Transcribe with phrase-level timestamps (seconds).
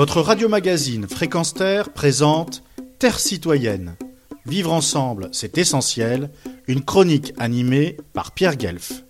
[0.00, 2.62] Votre radio-magazine Fréquence Terre présente
[2.98, 3.98] Terre citoyenne.
[4.46, 6.30] Vivre ensemble, c'est essentiel.
[6.66, 9.04] Une chronique animée par Pierre Guelf.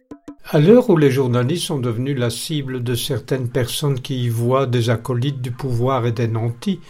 [0.49, 4.67] À l'heure où les journalistes sont devenus la cible de certaines personnes qui y voient
[4.67, 6.81] des acolytes du pouvoir et des nantis,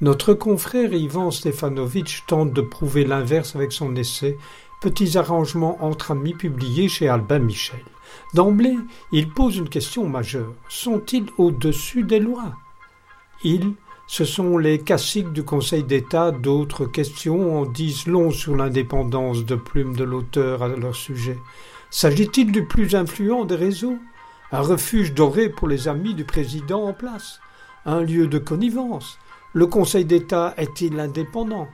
[0.00, 4.36] notre confrère Ivan Stefanovic tente de prouver l'inverse avec son essai
[4.80, 7.80] Petits arrangements entre amis publié chez Albin Michel.
[8.34, 8.76] D'emblée,
[9.10, 10.54] il pose une question majeure.
[10.68, 12.54] Sont-ils au-dessus des lois?
[13.44, 13.74] Ils,
[14.06, 16.30] ce sont les classiques du Conseil d'État.
[16.32, 21.38] D'autres questions en disent long sur l'indépendance de plume de l'auteur à leur sujet.
[21.90, 23.98] S'agit-il du plus influent des réseaux?
[24.50, 27.40] Un refuge doré pour les amis du président en place?
[27.84, 29.18] Un lieu de connivence?
[29.52, 31.68] Le Conseil d'État est-il indépendant?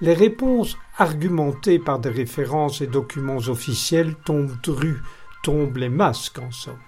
[0.00, 5.00] Les réponses argumentées par des références et documents officiels tombent rues,
[5.42, 6.78] tombent les masques en somme.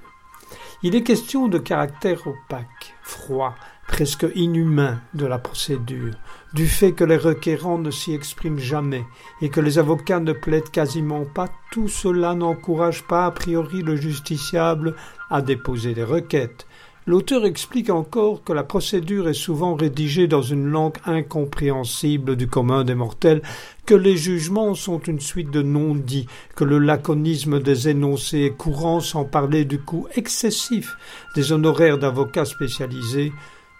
[0.82, 3.54] Il est question de caractère opaque, froid,
[3.86, 6.14] presque inhumain de la procédure,
[6.52, 9.04] du fait que les requérants ne s'y expriment jamais
[9.40, 13.96] et que les avocats ne plaident quasiment pas, tout cela n'encourage pas a priori le
[13.96, 14.94] justiciable
[15.30, 16.66] à déposer des requêtes,
[17.06, 22.82] L'auteur explique encore que la procédure est souvent rédigée dans une langue incompréhensible du commun
[22.82, 23.42] des mortels,
[23.84, 29.00] que les jugements sont une suite de non-dits, que le laconisme des énoncés est courant
[29.00, 30.96] sans parler du coût excessif
[31.34, 33.34] des honoraires d'avocats spécialisés,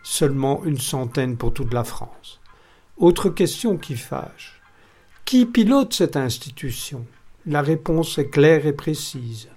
[0.05, 2.41] seulement une centaine pour toute la France.
[2.97, 4.60] Autre question qui fâche.
[5.24, 7.06] Qui pilote cette institution?
[7.47, 9.48] La réponse est claire et précise.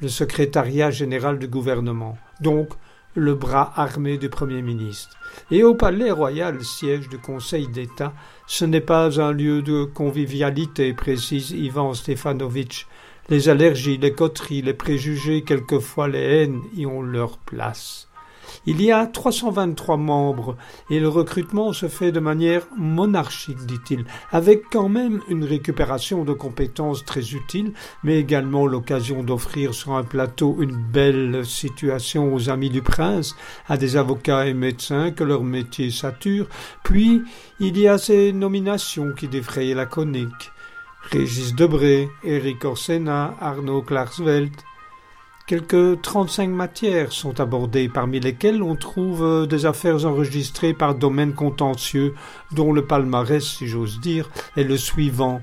[0.00, 2.16] Le secrétariat général du gouvernement.
[2.40, 2.70] Donc,
[3.14, 5.16] le bras armé du Premier ministre.
[5.50, 8.12] Et au Palais Royal, siège du Conseil d'État,
[8.46, 12.86] ce n'est pas un lieu de convivialité, précise Ivan Stefanovitch.
[13.28, 18.08] Les allergies, les coteries, les préjugés, quelquefois les haines y ont leur place.
[18.64, 20.56] Il y a 323 membres
[20.90, 26.32] et le recrutement se fait de manière monarchique, dit-il, avec quand même une récupération de
[26.32, 27.72] compétences très utile,
[28.02, 33.36] mais également l'occasion d'offrir sur un plateau une belle situation aux amis du prince,
[33.68, 36.46] à des avocats et médecins que leur métier sature.
[36.82, 37.22] Puis
[37.60, 40.52] il y a ces nominations qui défrayent la conique.
[41.10, 44.50] Régis Debré, Éric Orsena, Arnaud Klarsveld,
[45.46, 51.34] Quelques trente-cinq matières sont abordées, parmi lesquelles on trouve euh, des affaires enregistrées par domaine
[51.34, 52.14] contentieux,
[52.50, 55.40] dont le palmarès, si j'ose dire, est le suivant.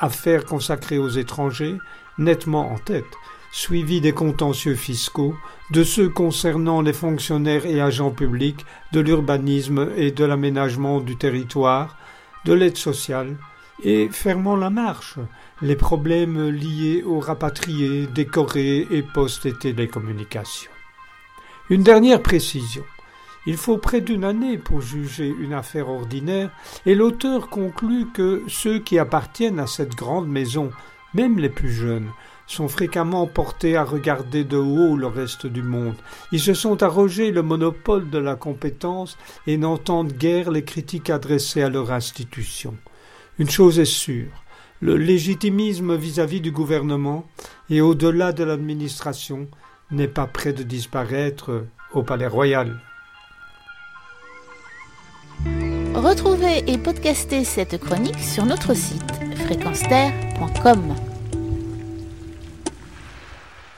[0.00, 1.76] Affaires consacrées aux étrangers,
[2.16, 3.04] nettement en tête,
[3.52, 5.36] suivi des contentieux fiscaux,
[5.70, 11.98] de ceux concernant les fonctionnaires et agents publics, de l'urbanisme et de l'aménagement du territoire,
[12.46, 13.36] de l'aide sociale,
[13.82, 15.18] et fermant la marche,
[15.62, 20.70] les problèmes liés aux rapatriés, décorés et postes et télécommunications.
[21.68, 22.84] Une dernière précision.
[23.46, 26.50] Il faut près d'une année pour juger une affaire ordinaire,
[26.84, 30.70] et l'auteur conclut que ceux qui appartiennent à cette grande maison,
[31.14, 32.10] même les plus jeunes,
[32.46, 35.96] sont fréquemment portés à regarder de haut le reste du monde.
[36.32, 39.16] Ils se sont arrogés le monopole de la compétence
[39.46, 42.74] et n'entendent guère les critiques adressées à leur institution.
[43.38, 44.30] Une chose est sûre,
[44.80, 47.26] le légitimisme vis-à-vis du gouvernement
[47.68, 49.48] et au-delà de l'administration
[49.90, 52.80] n'est pas près de disparaître au Palais Royal.
[55.94, 59.02] Retrouvez et podcastez cette chronique sur notre site
[59.46, 61.15] fréquenceterre.com.